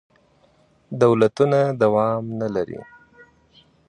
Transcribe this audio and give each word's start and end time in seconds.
دولتونه 1.01 1.59
دوام 1.81 2.23
نه 2.39 2.47
لري. 2.55 2.79